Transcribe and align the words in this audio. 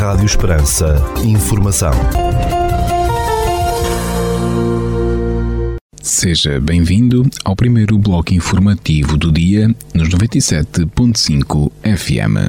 Rádio 0.00 0.24
Esperança. 0.24 0.96
Informação. 1.22 1.92
Seja 6.00 6.58
bem-vindo 6.58 7.28
ao 7.44 7.54
primeiro 7.54 7.98
bloco 7.98 8.32
informativo 8.32 9.18
do 9.18 9.30
dia 9.30 9.68
nos 9.92 10.08
97.5 10.08 11.70
FM. 11.84 12.48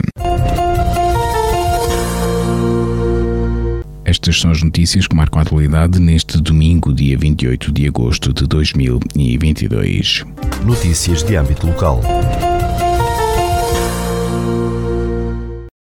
Estas 4.06 4.40
são 4.40 4.52
as 4.52 4.64
notícias 4.64 5.06
que 5.06 5.14
marcam 5.14 5.40
a 5.40 5.42
atualidade 5.42 6.00
neste 6.00 6.42
domingo, 6.42 6.94
dia 6.94 7.18
28 7.18 7.70
de 7.74 7.86
agosto 7.86 8.32
de 8.32 8.48
2022. 8.48 10.24
Notícias 10.64 11.22
de 11.22 11.36
âmbito 11.36 11.68
local. 11.68 12.00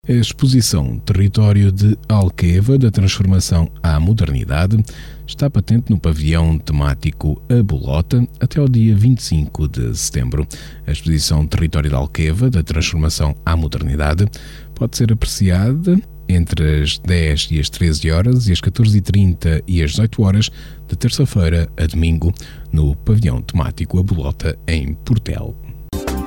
A 0.09 0.13
exposição 0.13 0.97
Território 0.97 1.71
de 1.71 1.95
Alqueva 2.09 2.75
da 2.75 2.89
Transformação 2.89 3.71
à 3.83 3.99
Modernidade 3.99 4.83
está 5.27 5.47
patente 5.47 5.91
no 5.91 5.99
pavilhão 5.99 6.57
temático 6.57 7.39
A 7.47 7.61
Bolota 7.61 8.27
até 8.39 8.59
ao 8.59 8.67
dia 8.67 8.95
25 8.95 9.67
de 9.67 9.95
setembro. 9.95 10.47
A 10.87 10.91
exposição 10.91 11.45
Território 11.45 11.91
de 11.91 11.95
Alqueva 11.95 12.49
da 12.49 12.63
Transformação 12.63 13.35
à 13.45 13.55
Modernidade 13.55 14.25
pode 14.73 14.97
ser 14.97 15.13
apreciada 15.13 15.95
entre 16.27 16.81
as 16.81 16.97
10 16.97 17.49
e 17.51 17.59
as 17.59 17.69
13 17.69 18.09
horas 18.09 18.47
e 18.47 18.53
as 18.53 18.59
14h30 18.59 19.61
e 19.67 19.83
as 19.83 19.91
18 19.91 20.23
horas 20.23 20.49
de 20.87 20.95
terça-feira 20.95 21.69
a 21.77 21.85
domingo 21.85 22.33
no 22.71 22.95
pavilhão 22.95 23.39
temático 23.39 23.99
A 23.99 24.03
Bolota 24.03 24.57
em 24.67 24.95
Portel. 24.95 25.55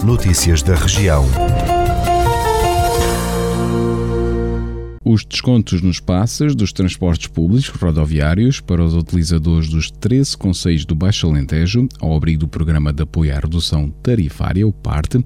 Notícias 0.05 0.63
da 0.63 0.77
região. 0.77 1.25
Os 5.07 5.23
descontos 5.23 5.83
nos 5.83 6.01
passes 6.01 6.55
dos 6.55 6.73
transportes 6.73 7.27
públicos 7.27 7.69
rodoviários 7.69 8.59
para 8.59 8.83
os 8.83 8.95
utilizadores 8.95 9.69
dos 9.69 9.91
13 9.91 10.35
conselhos 10.35 10.87
do 10.87 10.95
Baixo 10.95 11.29
Alentejo, 11.29 11.87
ao 12.01 12.17
abrigo 12.17 12.41
do 12.41 12.49
Programa 12.49 12.91
de 12.91 13.03
Apoio 13.03 13.37
à 13.37 13.39
Redução 13.39 13.91
Tarifária, 14.03 14.67
o 14.67 14.73
PARTE, 14.73 15.23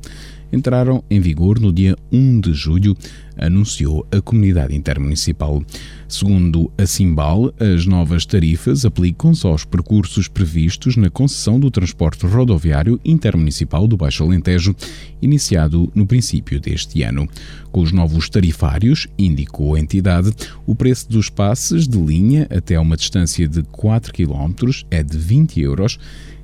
entraram 0.53 1.03
em 1.11 1.21
vigor 1.21 1.61
no 1.61 1.73
dia 1.73 1.97
1 2.13 2.41
de 2.41 2.53
julho, 2.53 2.97
anunciou 3.37 4.07
a 4.11 4.21
Comunidade 4.21 4.75
Intermunicipal. 4.75 5.63
Segundo 6.09 6.73
a 6.77 6.87
Simbal, 6.87 7.53
as 7.61 7.87
novas 7.87 8.27
tarifas 8.27 8.85
aplicam-se 8.85 9.47
aos 9.47 9.65
percursos 9.65 10.27
previstos 10.27 10.97
na 10.97 11.11
concessão 11.11 11.61
do 11.61 11.71
transporte 11.71 12.27
rodoviário 12.27 12.99
intermunicipal 13.05 13.87
do 13.87 13.97
Baixo 13.97 14.25
Alentejo, 14.25 14.75
iniciado 15.21 15.91
no 15.95 16.07
princípio 16.07 16.59
deste 16.59 17.03
ano. 17.03 17.29
Com 17.71 17.83
os 17.83 17.93
novos 17.93 18.29
tarifários, 18.29 19.07
indicou 19.19 19.75
a 19.75 19.81
entidade, 19.81 20.33
o 20.67 20.75
preço 20.75 21.09
dos 21.09 21.29
passes 21.29 21.87
de 21.87 21.99
linha 21.99 22.47
até 22.51 22.81
uma 22.81 22.97
distância 22.97 23.47
de 23.47 23.63
4 23.65 24.13
km 24.13 24.55
é 24.91 25.03
de 25.03 25.17
20 25.17 25.61
euros 25.61 25.99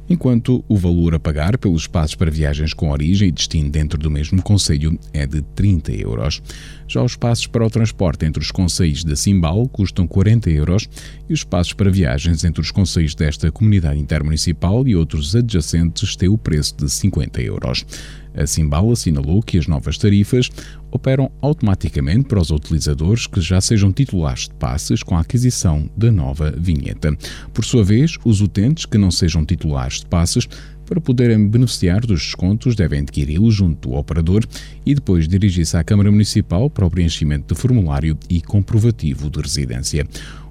enquanto 0.08 0.64
o 0.68 0.76
valor 0.76 1.14
a 1.14 1.20
pagar 1.20 1.56
pelos 1.58 1.86
passos 1.86 2.14
para 2.14 2.30
viagens 2.30 2.74
com 2.74 2.90
origem 2.90 3.28
e 3.28 3.32
destino 3.32 3.70
dentro 3.70 3.98
do 3.98 4.10
mesmo 4.10 4.42
conselho 4.42 4.98
é 5.12 5.26
de 5.26 5.42
30 5.42 5.92
euros. 5.92 6.42
Já 6.86 7.02
os 7.02 7.16
passos 7.16 7.46
para 7.46 7.64
o 7.64 7.70
transporte 7.70 8.26
entre 8.26 8.42
os 8.42 8.50
conselhos 8.50 9.04
da 9.04 9.16
Simbal 9.16 9.66
custam 9.68 10.06
40 10.06 10.50
euros 10.50 10.88
e 11.28 11.32
os 11.32 11.44
passos 11.44 11.72
para 11.72 11.90
viagens 11.90 12.44
entre 12.44 12.60
os 12.60 12.70
conselhos 12.70 13.14
desta 13.14 13.50
comunidade 13.50 13.98
intermunicipal 13.98 14.86
e 14.86 14.94
outros 14.94 15.34
adjacentes 15.34 16.16
têm 16.16 16.28
o 16.28 16.38
preço 16.38 16.76
de 16.76 16.90
50 16.90 17.42
euros. 17.42 17.86
A 18.34 18.46
Simbal 18.46 18.90
assinalou 18.90 19.42
que 19.42 19.58
as 19.58 19.66
novas 19.66 19.96
tarifas 19.96 20.50
operam 20.90 21.30
automaticamente 21.40 22.28
para 22.28 22.40
os 22.40 22.50
utilizadores 22.50 23.26
que 23.26 23.40
já 23.40 23.60
sejam 23.60 23.92
titulares 23.92 24.48
de 24.48 24.54
passes 24.54 25.02
com 25.02 25.16
a 25.16 25.20
aquisição 25.20 25.88
da 25.96 26.10
nova 26.10 26.52
vinheta. 26.56 27.16
Por 27.52 27.64
sua 27.64 27.84
vez, 27.84 28.16
os 28.24 28.40
utentes 28.40 28.86
que 28.86 28.98
não 28.98 29.10
sejam 29.10 29.44
titulares 29.44 30.00
de 30.00 30.06
passes 30.06 30.48
para 30.84 31.00
poderem 31.00 31.48
beneficiar 31.48 32.00
dos 32.00 32.20
descontos, 32.20 32.74
devem 32.74 33.00
adquiri-los 33.00 33.54
junto 33.54 33.88
do 33.88 33.94
operador 33.94 34.44
e 34.84 34.94
depois 34.94 35.26
dirigir-se 35.26 35.76
à 35.76 35.84
Câmara 35.84 36.10
Municipal 36.10 36.68
para 36.68 36.84
o 36.84 36.90
preenchimento 36.90 37.54
de 37.54 37.60
formulário 37.60 38.18
e 38.28 38.40
comprovativo 38.40 39.30
de 39.30 39.40
residência. 39.40 40.06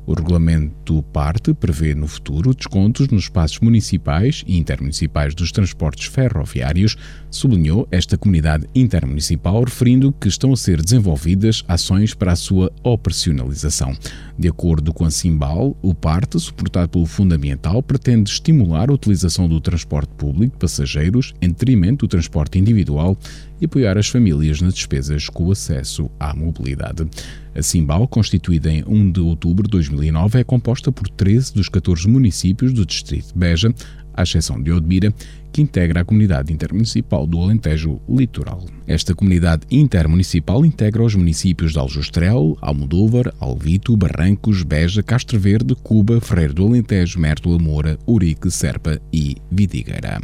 O 0.05 0.13
regulamento 0.13 1.01
parte 1.13 1.53
prevê 1.53 1.95
no 1.95 2.07
futuro 2.07 2.53
descontos 2.53 3.07
nos 3.07 3.23
espaços 3.23 3.59
municipais 3.61 4.43
e 4.45 4.57
intermunicipais 4.57 5.33
dos 5.33 5.51
transportes 5.51 6.07
ferroviários, 6.07 6.97
sublinhou 7.31 7.87
esta 7.89 8.17
comunidade 8.17 8.67
intermunicipal, 8.75 9.63
referindo 9.63 10.11
que 10.11 10.27
estão 10.27 10.51
a 10.51 10.57
ser 10.57 10.81
desenvolvidas 10.81 11.63
ações 11.69 12.13
para 12.13 12.33
a 12.33 12.35
sua 12.35 12.69
operacionalização. 12.83 13.95
De 14.37 14.49
acordo 14.49 14.93
com 14.93 15.05
a 15.05 15.11
Simbal, 15.11 15.77
o 15.81 15.93
parte, 15.93 16.37
suportado 16.37 16.89
pelo 16.89 17.05
Fundo 17.05 17.33
Ambiental, 17.33 17.81
pretende 17.81 18.29
estimular 18.29 18.89
a 18.89 18.93
utilização 18.93 19.47
do 19.47 19.61
transporte 19.61 20.11
público 20.17 20.53
de 20.53 20.59
passageiros 20.59 21.33
em 21.41 21.47
detrimento 21.47 22.05
do 22.05 22.09
transporte 22.09 22.59
individual 22.59 23.17
e 23.61 23.65
apoiar 23.65 23.97
as 23.97 24.09
famílias 24.09 24.59
nas 24.59 24.73
despesas 24.73 25.29
com 25.29 25.45
o 25.45 25.51
acesso 25.51 26.11
à 26.19 26.35
mobilidade. 26.35 27.07
A 27.55 27.61
Simbal, 27.61 28.07
constituída 28.07 28.71
em 28.71 28.83
1 28.85 29.11
de 29.11 29.19
outubro 29.19 29.63
de 29.63 29.71
2009, 29.71 30.39
é 30.39 30.43
composta 30.43 30.91
por 30.91 31.07
13 31.07 31.53
dos 31.53 31.69
14 31.69 32.07
municípios 32.07 32.73
do 32.73 32.85
distrito 32.85 33.27
de 33.27 33.37
Beja, 33.37 33.73
à 34.13 34.23
exceção 34.23 34.61
de 34.61 34.71
Odmira, 34.71 35.13
que 35.51 35.61
integra 35.61 36.01
a 36.01 36.05
comunidade 36.05 36.51
intermunicipal 36.51 37.27
do 37.27 37.39
Alentejo 37.39 38.01
Litoral. 38.09 38.65
Esta 38.87 39.13
comunidade 39.13 39.65
intermunicipal 39.69 40.65
integra 40.65 41.03
os 41.03 41.13
municípios 41.15 41.73
de 41.73 41.79
Aljustrel, 41.79 42.57
Almodóvar, 42.59 43.33
Alvito, 43.39 43.95
Barrancos, 43.95 44.63
Beja, 44.63 45.03
Castro 45.03 45.39
Verde, 45.39 45.75
Cuba, 45.75 46.19
Ferreiro 46.19 46.55
do 46.55 46.67
Alentejo, 46.67 47.19
Mértola 47.19 47.59
Moura, 47.59 47.99
Urique, 48.07 48.49
Serpa 48.49 48.99
e 49.11 49.37
Vidigueira. 49.51 50.19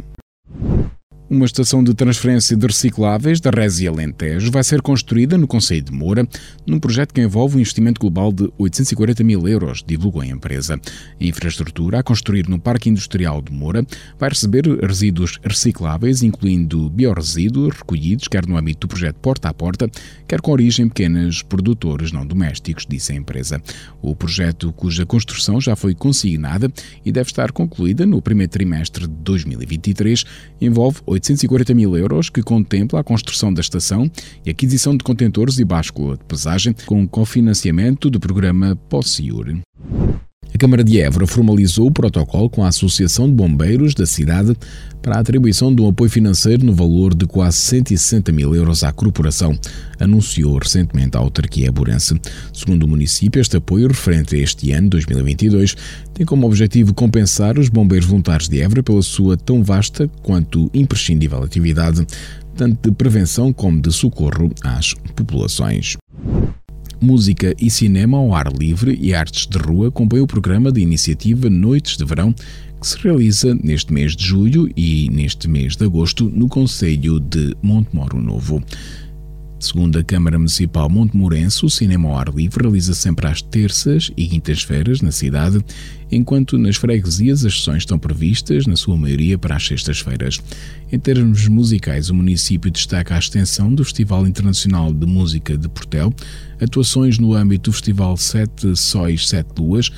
Uma 1.30 1.46
estação 1.46 1.84
de 1.84 1.94
transferência 1.94 2.56
de 2.56 2.66
recicláveis 2.66 3.40
da 3.40 3.50
Resi 3.50 3.86
Alentejo 3.86 4.50
vai 4.50 4.64
ser 4.64 4.82
construída 4.82 5.38
no 5.38 5.46
Conselho 5.46 5.84
de 5.84 5.92
Moura, 5.92 6.26
num 6.66 6.80
projeto 6.80 7.14
que 7.14 7.20
envolve 7.20 7.56
um 7.56 7.60
investimento 7.60 8.00
global 8.00 8.32
de 8.32 8.52
840 8.58 9.22
mil 9.22 9.46
euros, 9.46 9.80
divulgou 9.86 10.22
a 10.22 10.26
empresa. 10.26 10.74
A 10.74 11.24
infraestrutura 11.24 12.00
a 12.00 12.02
construir 12.02 12.48
no 12.48 12.58
Parque 12.58 12.90
Industrial 12.90 13.40
de 13.40 13.52
Moura 13.52 13.86
vai 14.18 14.30
receber 14.30 14.66
resíduos 14.84 15.38
recicláveis, 15.44 16.24
incluindo 16.24 16.90
biorresíduos 16.90 17.76
recolhidos 17.76 18.26
quer 18.26 18.44
no 18.44 18.56
âmbito 18.56 18.88
do 18.88 18.90
projeto 18.90 19.14
Porta 19.22 19.50
a 19.50 19.54
Porta, 19.54 19.88
quer 20.26 20.40
com 20.40 20.50
origem 20.50 20.86
em 20.86 20.88
pequenos 20.88 21.42
produtores 21.42 22.10
não 22.10 22.26
domésticos, 22.26 22.84
disse 22.88 23.12
a 23.12 23.14
empresa. 23.14 23.62
O 24.02 24.16
projeto, 24.16 24.72
cuja 24.72 25.06
construção 25.06 25.60
já 25.60 25.76
foi 25.76 25.94
consignada 25.94 26.72
e 27.04 27.12
deve 27.12 27.30
estar 27.30 27.52
concluída 27.52 28.04
no 28.04 28.20
primeiro 28.20 28.50
trimestre 28.50 29.06
de 29.06 29.14
2023, 29.14 30.24
envolve 30.60 31.00
840 31.20 31.74
mil 31.74 31.96
euros, 31.96 32.30
que 32.30 32.42
contempla 32.42 33.00
a 33.00 33.04
construção 33.04 33.52
da 33.52 33.60
estação 33.60 34.10
e 34.44 34.50
aquisição 34.50 34.96
de 34.96 35.04
contentores 35.04 35.58
e 35.58 35.64
báscula 35.64 36.16
de 36.16 36.24
pesagem 36.24 36.74
com 36.86 37.06
cofinanciamento 37.06 38.08
do 38.08 38.18
programa 38.18 38.76
POSSIUR. 38.88 39.60
Câmara 40.60 40.84
de 40.84 41.00
Évora 41.00 41.26
formalizou 41.26 41.86
o 41.86 41.90
protocolo 41.90 42.50
com 42.50 42.62
a 42.62 42.68
Associação 42.68 43.26
de 43.26 43.32
Bombeiros 43.32 43.94
da 43.94 44.04
cidade 44.04 44.54
para 45.00 45.16
a 45.16 45.20
atribuição 45.20 45.74
de 45.74 45.80
um 45.80 45.88
apoio 45.88 46.10
financeiro 46.10 46.66
no 46.66 46.74
valor 46.74 47.14
de 47.14 47.24
quase 47.24 47.56
160 47.56 48.30
mil 48.30 48.54
euros 48.54 48.84
à 48.84 48.92
corporação, 48.92 49.58
anunciou 49.98 50.58
recentemente 50.58 51.16
a 51.16 51.20
autarquia 51.20 51.72
burense. 51.72 52.20
Segundo 52.52 52.82
o 52.82 52.88
município, 52.88 53.40
este 53.40 53.56
apoio 53.56 53.88
referente 53.88 54.36
a 54.36 54.38
este 54.38 54.70
ano, 54.72 54.90
2022, 54.90 55.74
tem 56.12 56.26
como 56.26 56.46
objetivo 56.46 56.92
compensar 56.92 57.58
os 57.58 57.70
bombeiros 57.70 58.06
voluntários 58.06 58.46
de 58.46 58.60
Évora 58.60 58.82
pela 58.82 59.00
sua 59.00 59.38
tão 59.38 59.64
vasta 59.64 60.10
quanto 60.22 60.70
imprescindível 60.74 61.42
atividade, 61.42 62.06
tanto 62.54 62.90
de 62.90 62.94
prevenção 62.94 63.50
como 63.50 63.80
de 63.80 63.90
socorro 63.90 64.52
às 64.62 64.92
populações. 65.16 65.96
Música 67.02 67.54
e 67.58 67.70
cinema 67.70 68.18
ao 68.18 68.34
ar 68.34 68.52
livre 68.52 68.98
e 69.00 69.14
artes 69.14 69.46
de 69.46 69.56
rua 69.56 69.90
compõem 69.90 70.20
o 70.20 70.26
programa 70.26 70.70
da 70.70 70.78
iniciativa 70.78 71.48
Noites 71.48 71.96
de 71.96 72.04
Verão, 72.04 72.30
que 72.78 72.86
se 72.86 72.98
realiza 72.98 73.54
neste 73.54 73.90
mês 73.90 74.14
de 74.14 74.26
julho 74.26 74.70
e 74.76 75.08
neste 75.10 75.48
mês 75.48 75.76
de 75.76 75.84
agosto 75.86 76.30
no 76.30 76.46
Conselho 76.46 77.18
de 77.18 77.56
Montemoro 77.62 78.20
Novo. 78.20 78.62
Segundo 79.60 79.98
a 79.98 80.02
Câmara 80.02 80.38
Municipal 80.38 80.88
Montemorense, 80.88 81.66
o 81.66 81.68
cinema 81.68 82.08
ao 82.08 82.16
ar 82.16 82.34
livre 82.34 82.62
realiza 82.62 82.94
sempre 82.94 83.26
às 83.26 83.42
terças 83.42 84.10
e 84.16 84.26
quintas-feiras 84.26 85.02
na 85.02 85.12
cidade, 85.12 85.62
enquanto 86.10 86.56
nas 86.56 86.76
freguesias 86.76 87.44
as 87.44 87.58
sessões 87.58 87.82
estão 87.82 87.98
previstas, 87.98 88.66
na 88.66 88.74
sua 88.74 88.96
maioria, 88.96 89.36
para 89.36 89.54
as 89.56 89.66
sextas-feiras. 89.66 90.40
Em 90.90 90.98
termos 90.98 91.46
musicais, 91.46 92.08
o 92.08 92.14
município 92.14 92.70
destaca 92.70 93.14
a 93.14 93.18
extensão 93.18 93.74
do 93.74 93.84
Festival 93.84 94.26
Internacional 94.26 94.94
de 94.94 95.04
Música 95.04 95.58
de 95.58 95.68
Portel, 95.68 96.10
atuações 96.58 97.18
no 97.18 97.34
âmbito 97.34 97.70
do 97.70 97.74
Festival 97.74 98.16
Sete 98.16 98.74
Sóis 98.74 99.28
Sete 99.28 99.60
Luas 99.60 99.90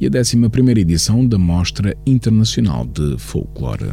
e 0.00 0.06
a 0.06 0.10
11ª 0.10 0.78
edição 0.78 1.28
da 1.28 1.36
Mostra 1.36 1.94
Internacional 2.06 2.86
de 2.86 3.18
Folclore. 3.18 3.92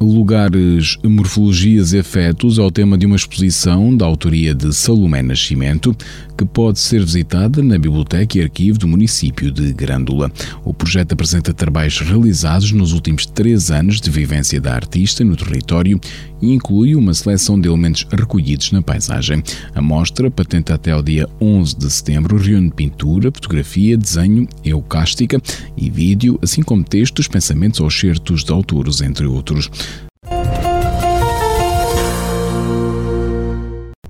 Lugares, 0.00 0.98
Morfologias 1.04 1.92
e 1.92 1.98
Afetos 1.98 2.58
é 2.58 2.62
o 2.62 2.70
tema 2.70 2.98
de 2.98 3.06
uma 3.06 3.16
exposição 3.16 3.96
da 3.96 4.04
autoria 4.04 4.54
de 4.54 4.72
Salomé 4.74 5.22
Nascimento, 5.22 5.96
que 6.36 6.44
pode 6.44 6.80
ser 6.80 7.04
visitada 7.04 7.62
na 7.62 7.78
Biblioteca 7.78 8.36
e 8.36 8.42
Arquivo 8.42 8.78
do 8.78 8.88
município 8.88 9.52
de 9.52 9.72
Grândola. 9.72 10.32
O 10.64 10.74
projeto 10.74 11.12
apresenta 11.12 11.54
trabalhos 11.54 12.00
realizados 12.00 12.72
nos 12.72 12.92
últimos 12.92 13.24
três 13.24 13.70
anos 13.70 14.00
de 14.00 14.10
vivência 14.10 14.60
da 14.60 14.74
artista 14.74 15.24
no 15.24 15.36
território 15.36 16.00
e 16.42 16.52
inclui 16.52 16.94
uma 16.94 17.14
seleção 17.14 17.58
de 17.58 17.68
elementos 17.68 18.06
recolhidos 18.10 18.72
na 18.72 18.82
paisagem. 18.82 19.42
A 19.74 19.80
mostra, 19.80 20.30
patente 20.30 20.72
até 20.72 20.90
ao 20.90 21.02
dia 21.02 21.28
11 21.40 21.76
de 21.76 21.90
setembro, 21.90 22.36
reúne 22.36 22.70
pintura, 22.70 23.30
fotografia, 23.32 23.96
desenho, 23.96 24.48
eucástica 24.64 25.40
e 25.76 25.88
vídeo, 25.88 26.38
assim 26.42 26.62
como 26.62 26.82
textos, 26.82 27.28
pensamentos 27.28 27.80
ou 27.80 27.90
certos 27.90 28.44
de 28.44 28.52
autores, 28.52 29.00
entre 29.00 29.26
outros. 29.26 29.70